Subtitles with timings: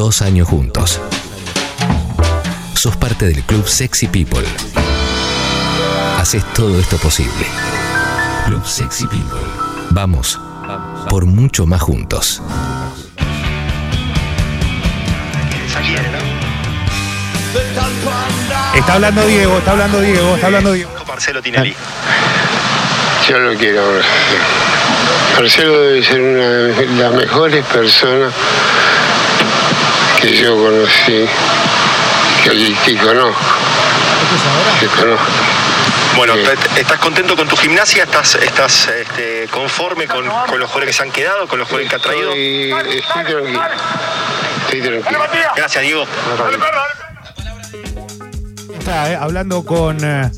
[0.00, 0.98] Dos años juntos.
[2.72, 4.46] Sos parte del club Sexy People.
[6.18, 7.44] Haces todo esto posible.
[8.46, 9.40] Club Sexy People.
[9.90, 10.40] Vamos
[11.10, 12.40] por mucho más juntos.
[18.74, 20.90] Está hablando Diego, está hablando Diego, está hablando Diego.
[21.06, 21.76] Marcelo Tinelli.
[23.28, 23.82] Yo lo quiero.
[25.36, 28.32] Marcelo debe ser una de las mejores personas
[30.20, 31.26] que yo conocí,
[32.44, 33.40] que, que conozco.
[34.80, 35.26] Que conozco.
[36.16, 36.42] Bueno, Sí.
[36.74, 38.02] ¿t- ¿estás contento con tu gimnasia?
[38.04, 41.88] ¿Estás, estás este, conforme con, con los jugadores que se han quedado, con los jugadores
[41.90, 42.32] que ha traído?
[42.32, 43.40] Estoy, estoy tranquilo.
[44.64, 45.20] Estoy tranquilo.
[45.56, 46.04] Gracias, Diego.
[48.78, 50.30] Está, eh, hablando con eh,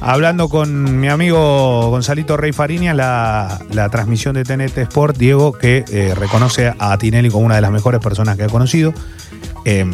[0.00, 5.84] hablando con mi amigo Gonzalito Rey Fariña, la, la transmisión de TNT Sport, Diego, que
[5.90, 8.92] eh, reconoce a Tinelli como una de las mejores personas que ha conocido.
[9.64, 9.84] Eh,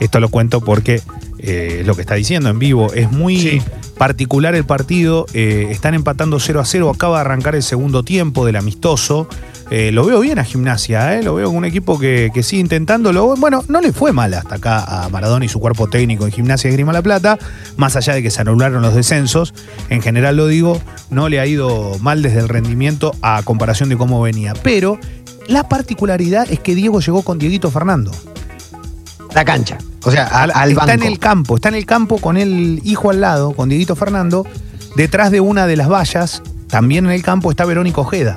[0.00, 1.00] esto lo cuento porque
[1.38, 2.92] eh, es lo que está diciendo en vivo.
[2.92, 3.62] Es muy Sí.
[3.98, 5.26] particular el partido.
[5.34, 6.90] eh, están empatando 0 a 0.
[6.90, 9.28] Acaba de arrancar el segundo tiempo del amistoso.
[9.70, 12.60] Eh, lo veo bien a Gimnasia, eh, lo veo con un equipo que, que sigue
[12.60, 13.36] intentándolo.
[13.36, 16.68] Bueno, no le fue mal hasta acá a Maradona y su cuerpo técnico en Gimnasia
[16.70, 17.38] de Grima La Plata,
[17.76, 19.54] más allá de que se anularon los descensos.
[19.88, 23.96] En general lo digo, no le ha ido mal desde el rendimiento a comparación de
[23.96, 24.54] cómo venía.
[24.64, 24.98] Pero
[25.46, 28.10] la particularidad es que Diego llegó con Dieguito Fernando.
[29.34, 29.78] La cancha.
[30.02, 31.02] O sea, al, al está banco.
[31.04, 34.46] en el campo, está en el campo con el hijo al lado, con Dieguito Fernando.
[34.96, 38.36] Detrás de una de las vallas, también en el campo, está Verónica Ojeda.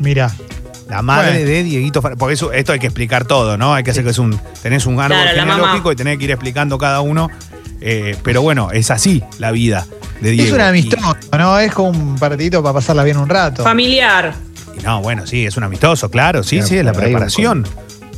[0.00, 0.32] Mira,
[0.88, 1.46] La madre Bueno.
[1.50, 2.18] de Dieguito Fernando.
[2.18, 3.74] Porque eso, esto hay que explicar todo, ¿no?
[3.74, 4.38] Hay que hacer que es un.
[4.62, 7.28] Tenés un árbol Claro, la genealógico y tenés que ir explicando cada uno.
[7.80, 9.86] Eh, pero bueno, es así la vida
[10.20, 10.48] de Diego.
[10.48, 11.58] es un Y- amistoso, ¿no?
[11.58, 13.62] Es como un partidito para pasarla bien un rato.
[13.64, 14.34] Familiar.
[14.78, 16.42] y no, bueno, sí, es un amistoso, claro.
[16.42, 17.66] Sí, Claro, sí, es la preparación.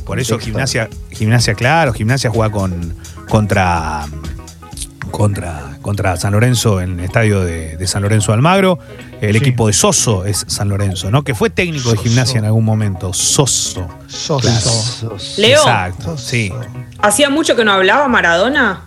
[0.05, 2.93] Por eso gimnasia, gimnasia, claro, gimnasia juega con
[3.27, 4.05] contra
[5.11, 8.79] contra, contra San Lorenzo en el estadio de, de San Lorenzo Almagro.
[9.21, 9.37] El Sí.
[9.37, 11.23] equipo de Soso es San Lorenzo, ¿no?
[11.23, 13.13] Que fue técnico de gimnasia en algún momento.
[13.13, 13.87] Soso.
[14.07, 15.15] Soso.
[15.37, 16.51] Leo, Exacto, sí.
[16.99, 18.81] ¿hacía mucho que no hablaba Maradona?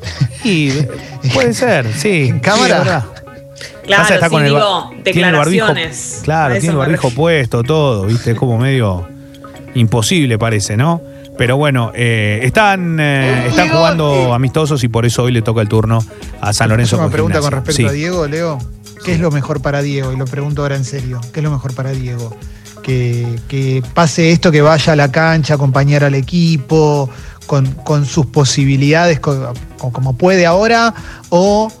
[0.44, 0.88] Y eh,
[1.34, 2.28] puede ser, sí.
[2.30, 3.02] ¿En cámara?
[3.02, 3.20] sí.
[3.84, 6.20] Claro, Pasa, está sí, con el ba- digo, tiene el barbijo- declaraciones.
[6.24, 8.30] claro, tiene el barbijo puesto, todo, ¿viste?
[8.32, 9.06] Es como medio
[9.74, 11.00] imposible, parece, ¿no?
[11.38, 15.68] Pero bueno, eh, están, eh, están jugando amistosos y por eso hoy le toca el
[15.68, 16.04] turno
[16.40, 16.96] a San Lorenzo.
[16.96, 17.86] Una con pregunta con respecto Sí.
[17.86, 18.58] a Diego, Leo.
[19.04, 20.12] ¿Qué es lo mejor para Diego?
[20.12, 21.18] Y lo pregunto ahora en serio.
[21.32, 22.36] ¿Qué es lo mejor para Diego?
[22.82, 27.08] Que, que pase esto, que vaya a la cancha, acompañar al equipo,
[27.46, 30.92] con, con sus posibilidades, co- co- como puede ahora,
[31.30, 31.72] o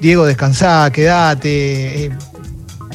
[0.00, 2.06] Diego, descansá, quédate.
[2.06, 2.10] eh,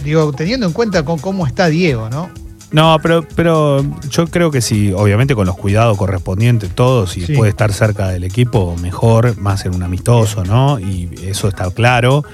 [0.03, 2.29] digo, teniendo en cuenta co- cómo está Diego, ¿no?
[2.75, 7.33] No, pero, pero yo creo que sí, obviamente con los cuidados correspondientes, todos, y Sí.
[7.33, 10.77] puede estar cerca del equipo, mejor, más en un amistoso, ¿no?
[10.77, 12.25] Y eso está claro.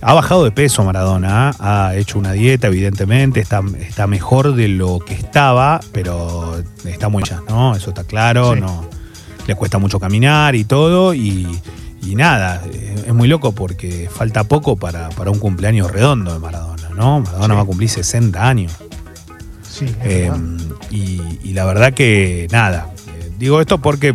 [0.00, 1.86] Ha bajado de peso Maradona, ¿ah?
[1.90, 7.22] ha hecho una dieta, evidentemente, está, está mejor de lo que estaba, pero está muy
[7.22, 7.76] ya, ¿no?
[7.76, 8.60] Eso está claro, Sí.
[8.60, 8.84] no
[9.46, 11.46] le cuesta mucho caminar y todo, y,
[12.02, 16.40] y nada, eh, es muy loco porque falta poco para, para un cumpleaños redondo de
[16.40, 17.20] Maradona, ¿no?
[17.20, 17.56] Maradona Sí.
[17.56, 18.72] va a cumplir 60 años.
[19.78, 20.30] Sí, Eh,
[20.90, 22.90] y, y la verdad que nada.
[23.18, 24.12] eh, Digo esto porque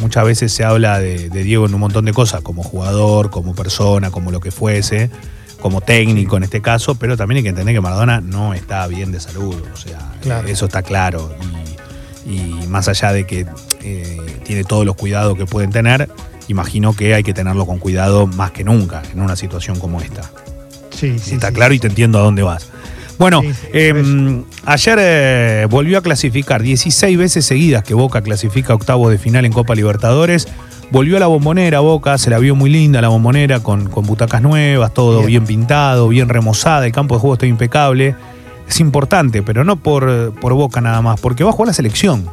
[0.00, 3.54] muchas veces se habla de, de Diego en un montón de cosas, como jugador, como
[3.54, 5.10] persona, como lo que fuese,
[5.60, 9.12] como técnico en este caso, pero también hay que entender que Maradona no está bien
[9.12, 10.48] de salud, o sea, Claro.
[10.48, 11.34] eso está claro.
[12.26, 13.46] Y, y más allá de que
[13.82, 16.08] eh, tiene todos los cuidados que pueden tener,
[16.48, 20.22] imagino que hay que tenerlo con cuidado más que nunca en una situación como esta.
[20.90, 21.76] Sí, sí, Está sí, claro sí.
[21.76, 22.68] y te entiendo a dónde vas.
[23.18, 28.74] Bueno, Sí, sí, eh, ayer eh, volvió a clasificar 16 veces seguidas que Boca clasifica
[28.74, 30.48] octavos de final en Copa Libertadores.
[30.90, 34.42] Volvió a la bombonera Boca, se la vio muy linda la bombonera con, con butacas
[34.42, 35.44] nuevas, todo bien.
[35.44, 35.46] Bien.
[35.46, 38.14] pintado, bien remozada, el campo de juego está impecable.
[38.68, 42.28] Es importante, pero no por, por Boca nada más, porque va a jugar la selección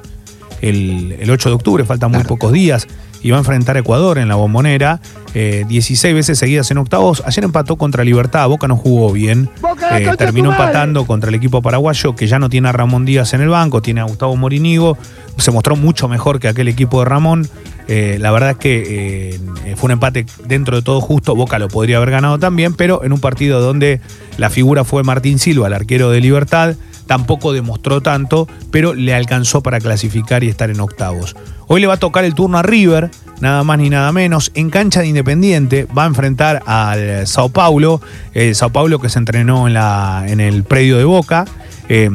[0.61, 2.87] el, el 8 de octubre, faltan muy pocos días,
[3.23, 4.99] y va a enfrentar a Ecuador en la bombonera.
[5.33, 7.23] eh, 16 veces seguidas en octavos.
[7.25, 9.49] Ayer empató contra Libertad, Boca no jugó bien.
[9.91, 13.41] Eh, terminó empatando contra el equipo paraguayo que ya no tiene a Ramón Díaz en
[13.41, 14.97] el banco, tiene a Gustavo Morinigo.
[15.37, 17.47] Se mostró mucho mejor que aquel equipo de Ramón.
[17.87, 21.35] Eh, la verdad es que eh, fue un empate dentro de todo justo.
[21.35, 24.01] Boca lo podría haber ganado también, pero en un partido donde
[24.37, 26.75] la figura fue Martín Silva, el arquero de Libertad,
[27.11, 31.35] tampoco demostró tanto, pero le alcanzó para clasificar y estar en octavos.
[31.67, 33.11] Hoy le va a tocar el turno a River,
[33.41, 37.99] nada más ni nada menos, en cancha de Independiente, va a enfrentar al Sao Paulo,
[38.33, 41.43] el Sao Paulo que se entrenó en, la, en el predio de Boca.
[41.89, 42.09] Eh,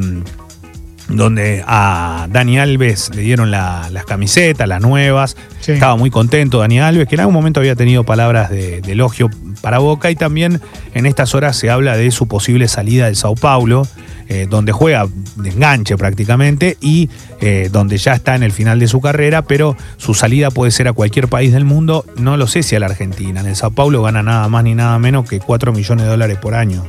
[1.09, 5.37] donde a Dani Alves le dieron la- las camisetas, las nuevas.
[5.61, 5.73] Sí.
[5.73, 9.31] Estaba muy contento Dani Alves, que en algún momento había tenido palabras de, de elogio
[9.61, 10.11] para Boca.
[10.11, 10.61] Y también
[10.95, 13.87] en estas horas se habla de su posible salida del Sao Paulo,
[14.29, 15.07] eh, donde juega
[15.37, 17.09] de enganche prácticamente y
[17.41, 20.89] eh, donde ya está en el final de su carrera, pero su salida puede ser
[20.89, 22.05] a cualquier país del mundo.
[22.17, 23.41] No lo sé si a la Argentina.
[23.41, 26.39] En el Sao Paulo gana nada más ni nada menos que 4 millones de dólares
[26.39, 26.85] por año.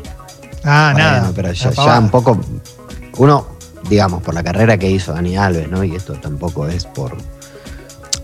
[0.63, 1.31] Ah, Bueno, nada.
[1.35, 2.39] pero ya, un poco.
[3.17, 3.47] Uno,
[3.89, 5.83] digamos, por la carrera que hizo Dani Alves, ¿no?
[5.83, 7.15] Y esto tampoco es por.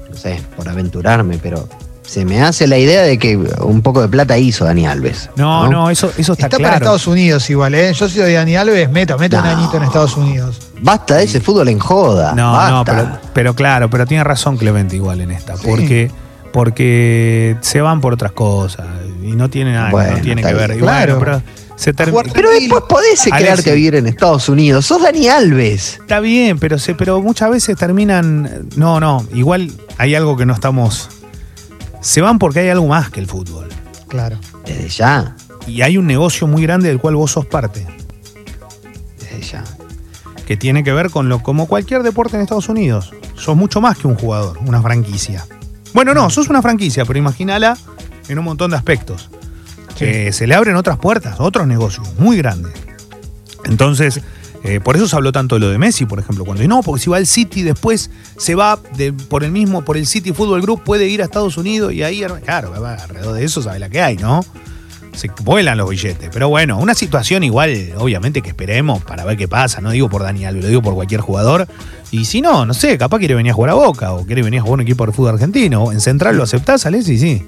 [0.10, 1.68] No sé, por aventurarme, pero
[2.06, 5.30] se me hace la idea de que un poco de plata hizo Dani Alves.
[5.36, 6.64] No, no, eso, eso está, Está claro.
[6.64, 7.94] para Estados Unidos igual, ¿eh?
[7.94, 9.50] Yo soy de Dani Alves, meto, meto un No.
[9.50, 10.60] añito en Estados Unidos.
[10.82, 12.34] Basta de ese fútbol en joda.
[12.36, 12.72] No, basta.
[12.72, 15.64] no, pero, pero claro, pero tiene razón Clemente igual en esta, Sí.
[15.66, 16.12] porque,
[16.52, 18.86] porque se van por otras cosas
[19.22, 20.70] y no tiene nada, Bueno, no tiene está que ver.
[20.72, 21.20] bueno, claro.
[21.20, 21.42] pero
[21.76, 22.12] se Pero
[22.52, 24.86] después podés quedarte a vivir en Estados Unidos.
[24.86, 25.98] Sos Dani Alves.
[26.02, 28.68] Está bien, pero se, pero muchas veces terminan.
[28.76, 31.10] No, no, igual hay algo que no estamos.
[32.04, 33.70] Se van porque hay algo más que el fútbol.
[34.10, 34.38] Claro.
[34.66, 35.38] Desde ya.
[35.66, 37.88] Y hay un negocio muy grande del cual vos sos parte.
[39.20, 39.64] Desde ya.
[40.46, 43.14] que tiene que ver con lo como cualquier deporte en Estados Unidos.
[43.36, 45.46] Sos mucho más que un jugador, una franquicia.
[45.94, 47.78] Bueno, no, sos una franquicia, pero imagínala
[48.28, 49.30] en un montón de aspectos.
[49.96, 50.04] Sí.
[50.04, 52.74] Eh, se le abren otras puertas, otros negocios muy grandes.
[53.64, 54.20] Entonces,
[54.64, 56.46] eh, por eso se habló tanto de lo de Messi, por ejemplo.
[56.46, 58.80] Cuando no, porque si va al City después se va
[59.28, 62.24] por el mismo, por el City Football Group, puede ir a Estados Unidos y ahí,
[62.44, 64.44] claro, alrededor de eso sabe la que hay, ¿no?
[65.16, 66.30] se vuelan los billetes.
[66.32, 69.82] Pero bueno, una situación igual, obviamente que esperemos para ver qué pasa.
[69.82, 71.68] No digo por Dani Alves, lo digo por cualquier jugador.
[72.12, 74.60] Y si no, no sé, capaz quiere venir a jugar a Boca o quiere venir
[74.60, 75.92] a jugar a un equipo de fútbol argentino.
[75.92, 77.46] En Central lo aceptás, Alessi, sí.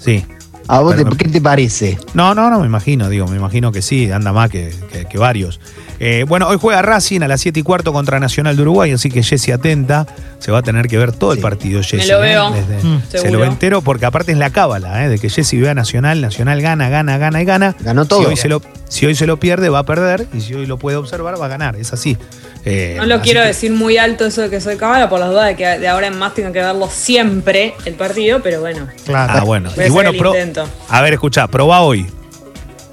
[0.00, 0.24] Sí.
[0.68, 1.98] ¿A vos te- me- qué te parece?
[2.14, 5.18] No, no, no me imagino, digo, me imagino que sí, anda más que, que- que
[5.18, 5.60] varios.
[6.00, 9.10] Eh, bueno, hoy juega Racing a las 7 y cuarto contra Nacional de Uruguay, así
[9.10, 10.06] que Jesse atenta,
[10.38, 12.06] se va a tener que ver todo el partido, Jesse.
[12.08, 12.28] lo ¿eh?
[12.28, 12.50] veo.
[12.52, 13.02] Desde- Mm.
[13.08, 15.08] se lo entero porque aparte es la cábala, ¿eh?
[15.08, 17.74] de que Jesse vea Nacional, Nacional gana, gana, gana y gana.
[17.80, 18.28] Ganó Si todo.
[18.28, 20.76] hoy, se lo, si hoy se lo pierde, va a perder, y si hoy lo
[20.78, 22.16] puede observar, va a ganar, es así.
[22.64, 25.18] Eh, No lo así quiero que- decir muy alto eso de que soy cámara por
[25.18, 28.60] las dudas de que de ahora en más tengo que verlo siempre el partido, pero
[28.60, 28.86] bueno.
[29.04, 29.32] Claro.
[29.36, 29.70] Ah, bueno.
[29.74, 30.68] Voy a Y bueno, el pro- intento.
[30.88, 32.06] a ver, escucha, probá hoy.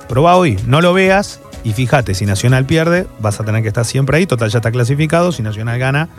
[0.08, 3.84] Probá hoy, no lo veas y fíjate, si Nacional pierde, vas a tener que estar
[3.84, 6.10] siempre ahí, total ya está clasificado, si Nacional gana,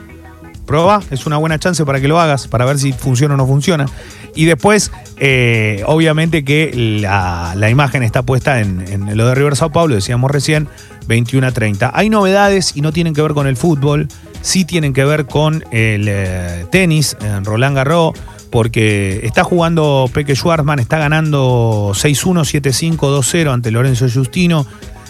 [0.67, 3.47] probá, es una buena chance para que lo hagas, para ver si funciona o no
[3.47, 3.87] funciona.
[4.35, 9.95] Y después, eh, obviamente que la, imagen está puesta en, lo de River Sao Paulo,
[9.95, 10.69] decíamos recién,
[11.07, 11.93] 21 a 30.
[11.95, 14.09] Hay novedades y no tienen que ver con el fútbol,
[14.43, 18.15] sí tienen que ver con el eh, tenis en Roland Garros,
[18.51, 24.67] porque está jugando Peque Schwarzman, está ganando 6-1, 7-5, 2-0 ante Lorenzo Giustino.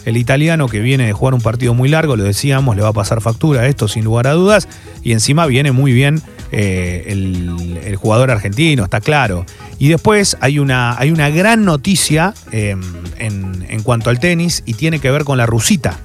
[0.06, 2.93] El italiano que viene de jugar un partido muy largo, lo decíamos, le va a
[2.94, 4.67] pasar factura a esto sin lugar a dudas.
[5.03, 6.23] Y encima viene muy bien
[6.53, 9.44] eh, el, jugador argentino, está claro.
[9.79, 12.76] Y después hay una, hay una gran noticia eh,
[13.19, 15.99] en, en cuanto al tenis y tiene que ver con la rusita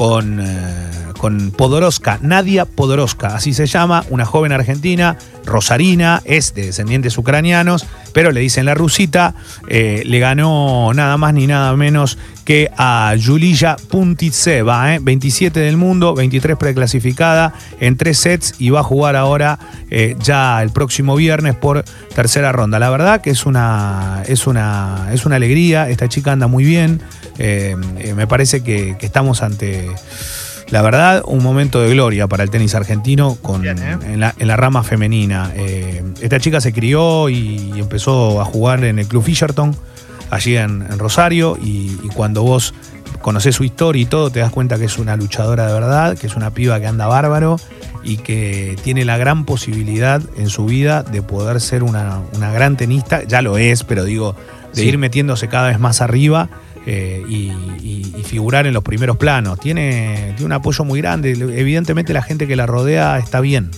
[0.00, 6.64] con, eh, con Podoroska, Nadia Podoroska, así se llama, una joven argentina, rosarina, es de
[6.64, 7.84] descendientes ucranianos,
[8.14, 9.34] pero le dicen la rusita,
[9.68, 15.76] eh, le ganó nada más ni nada menos que a Yulia Puntitseva, eh, 27 del
[15.76, 19.58] mundo, 23 preclasificada en tres sets y va a jugar ahora
[19.90, 21.84] eh, ya el próximo viernes por
[22.14, 22.78] tercera ronda.
[22.78, 27.02] La verdad que es una, es una, es una alegría, esta chica anda muy bien,
[27.36, 29.86] eh, eh, me parece que estamos ante,
[30.70, 33.96] la verdad, un momento de gloria para el tenis argentino con, Bien, ¿eh?
[34.06, 35.50] en, la, en la rama femenina.
[35.56, 39.74] Eh, esta chica se crió y, empezó a jugar en el Club Fisherton,
[40.30, 42.72] allí en, en Rosario, y, y cuando vos
[43.20, 46.26] conocés su historia y todo, te das cuenta que es una luchadora de verdad, que
[46.28, 47.56] es una piba que anda bárbaro
[48.04, 52.76] y que tiene la gran posibilidad en su vida de poder ser una, una gran
[52.76, 54.36] tenista, ya lo es, pero digo,
[54.72, 54.88] de Sí.
[54.88, 56.48] ir metiéndose cada vez más arriba
[56.86, 57.50] eh, y,
[57.82, 59.58] y- y figurar en los primeros planos.
[59.58, 63.70] Tiene, tiene un apoyo muy grande, evidentemente la gente que la rodea está bien,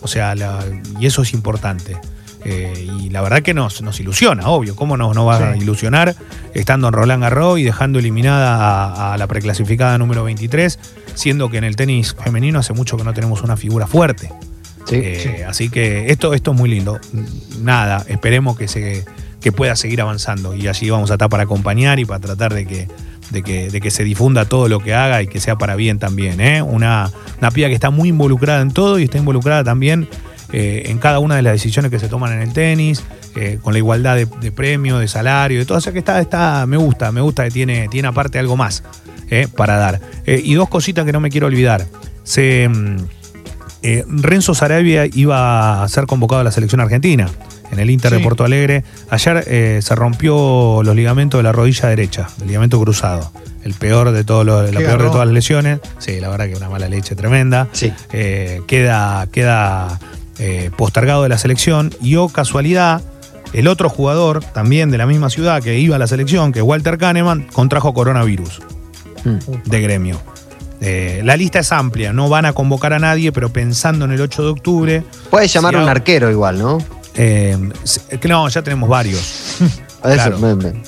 [0.00, 0.64] o sea, la-
[1.00, 1.96] y eso es importante.
[2.44, 4.76] Eh, y la verdad que nos, nos ilusiona, obvio.
[4.76, 5.58] ¿Cómo nos, nos va a Sí.
[5.60, 6.14] ilusionar
[6.54, 10.78] estando en Roland Garros y dejando eliminada a, a la preclasificada número 23,
[11.14, 14.30] siendo que en el tenis femenino hace mucho que no tenemos una figura fuerte?
[14.86, 14.96] Sí.
[15.02, 17.00] Eh, Así que esto, esto es muy lindo.
[17.60, 19.04] Nada, esperemos que, se,
[19.40, 22.66] que pueda seguir avanzando y allí vamos a estar para acompañar y para tratar de
[22.66, 22.88] que,
[23.30, 25.98] de que, de que se difunda todo lo que haga y que sea para bien
[25.98, 26.40] también.
[26.40, 26.62] ¿eh?
[26.62, 30.08] Una, una piba que está muy involucrada en todo y está involucrada también
[30.52, 33.04] eh, en cada una de las decisiones que se toman en el tenis,
[33.36, 35.78] eh, con la igualdad de, premio, de salario, de todo.
[35.78, 38.82] O sea que está, está, me gusta, me gusta que tiene, tiene aparte algo más.
[39.30, 40.00] eh, para dar.
[40.24, 41.86] Y dos cositas que no me quiero olvidar.
[42.22, 42.96] Se, mm,
[44.22, 47.28] Renzo Sarabia iba a ser convocado a la selección argentina
[47.70, 48.20] en el Inter de.
[48.20, 48.84] Porto Alegre.
[49.10, 53.30] Ayer eh, se rompió los ligamentos de la rodilla derecha, el ligamento cruzado.
[53.64, 55.80] El peor de todos los- la peor de todas las lesiones.
[55.98, 57.68] Sí, la verdad que una mala leche tremenda.
[57.72, 57.92] Sí.
[58.12, 59.98] Eh, queda queda
[60.38, 61.92] eh, postergado de la selección.
[62.00, 63.02] Y oh casualidad,
[63.52, 66.64] el otro jugador, también de la misma ciudad que iba a la selección, que es
[66.64, 68.60] Walter Kahneman, contrajo coronavirus
[69.24, 69.38] Mm.
[69.68, 70.20] de gremio.
[70.80, 74.20] Eh, la lista es amplia, no van a convocar a nadie, pero pensando en el
[74.20, 75.02] 8 de octubre.
[75.28, 76.78] Puedes llamar Si a un arquero igual, ¿no?
[77.18, 77.58] Eh,
[78.28, 79.56] no, ya tenemos varios.
[80.02, 80.38] A eso, Claro.
[80.38, 80.82] me- me-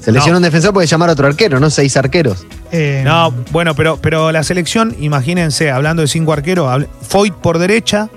[0.00, 1.68] Se lesiona un defensor, puede llamar a otro arquero, ¿no?
[1.70, 2.44] Seis arqueros.
[2.72, 8.08] Eh, No, bueno, pero, pero la selección, imagínense, hablando de cinco arqueros, Foyt por derecha,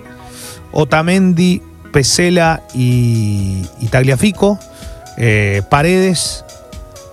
[0.71, 4.57] Otamendi, Pesela y, y Tagliafico,
[5.17, 6.45] eh, Paredes,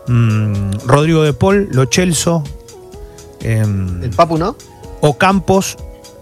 [0.07, 2.45] mm, Rodrigo de Paul, Lo Celso,
[3.41, 4.57] em, El Papu, ¿no?
[5.01, 5.77] Ocampos,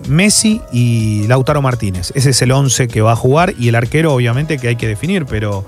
[0.09, 2.13] Messi y Lautaro Martínez.
[2.15, 4.89] Ese es el 11 que va a jugar y el arquero obviamente que hay que
[4.89, 5.65] definir, pero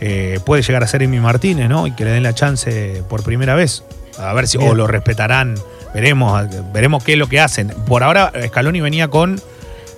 [0.00, 1.86] eh, puede llegar a ser Emi Martínez, ¿no?
[1.86, 3.84] Y que le den la chance por primera vez.
[4.18, 5.54] A ver si o lo respetarán.
[5.94, 7.68] Veremos, veremos qué es lo que hacen.
[7.86, 9.40] Por ahora Scaloni venía con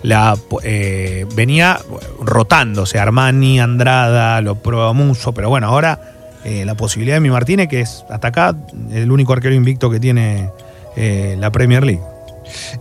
[0.02, 1.80] la eh, venía
[2.20, 6.14] rotándose Armani, Andrada, lo prueba Muso, pero bueno, ahora
[6.44, 8.54] eh, la posibilidad de Emi Martínez, que es hasta acá
[8.92, 10.50] el único arquero invicto que tiene
[10.94, 12.02] eh, la Premier League.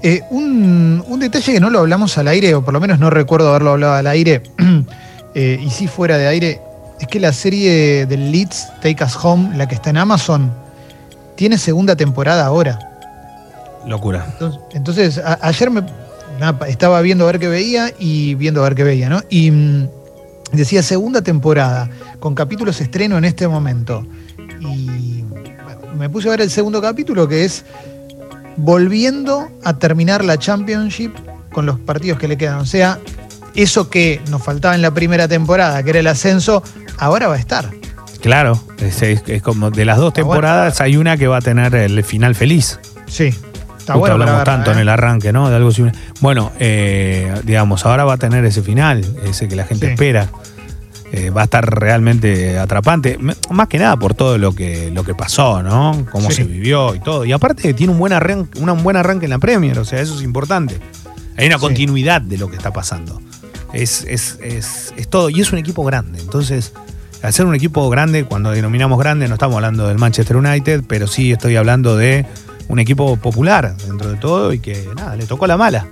[0.01, 3.09] Eh, un, un detalle que no lo hablamos al aire, o por lo menos no
[3.09, 4.41] recuerdo haberlo hablado al aire,
[5.35, 6.61] eh, y sí fuera de aire,
[6.99, 10.51] es que la serie del Leeds, Take Us Home, la que está en Amazon,
[11.35, 12.79] tiene segunda temporada ahora.
[13.85, 14.25] Locura.
[14.31, 15.83] Entonces, entonces, a- ayer me
[16.39, 19.21] nada, estaba viendo a ver qué veía y viendo a ver qué veía, ¿no?
[19.29, 19.89] Y mm,
[20.53, 21.89] decía segunda temporada,
[22.19, 24.05] con capítulos estreno en este momento.
[24.61, 27.65] Y bueno, me puse a ver el segundo capítulo que es
[28.57, 31.12] volviendo a terminar la Championship
[31.51, 32.60] con los partidos que le quedan.
[32.60, 33.00] O sea,
[33.55, 36.63] eso que nos faltaba en la primera temporada, que era el ascenso,
[36.98, 37.69] ahora va a estar.
[38.22, 40.36] Claro, es, es- es como de las dos Está bueno.
[40.41, 42.79] temporadas hay una que va a tener el final feliz.
[43.07, 43.25] Sí.
[43.77, 44.75] Está Justo bueno hablamos tanto ¿eh?
[44.75, 45.50] en el arranque, ¿no?
[45.50, 45.93] De algo similar.
[46.22, 49.91] Bueno, eh, digamos, ahora va a tener ese final, ese que la gente Sí.
[49.91, 50.29] espera.
[51.15, 55.13] Eh, va a estar realmente atrapante, más que nada por todo lo que, lo que
[55.13, 56.08] pasó, ¿no?
[56.12, 56.38] Cómo Sí.
[56.38, 57.24] se vivió y todo.
[57.24, 60.15] Y aparte tiene un buen arranque, un buen arranque en la Premier, o sea, eso
[60.15, 60.79] es importante.
[61.38, 61.62] Hay una Sí.
[61.62, 63.22] continuidad de lo que está pasando.
[63.74, 65.29] Es, es, es, es todo.
[65.29, 66.20] Y es un equipo grande.
[66.20, 66.74] Entonces,
[67.22, 71.05] al ser un equipo grande, cuando denominamos grande, no estamos hablando del Manchester United, pero
[71.05, 72.25] sí estoy hablando de
[72.70, 75.86] un equipo popular dentro de todo y que nada, le tocó la mala.